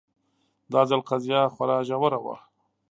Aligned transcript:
دا 0.71 0.81
ځل 0.89 1.01
قضیه 1.09 1.41
خورا 1.53 1.77
ژوره 1.87 2.19
وه 2.23 2.35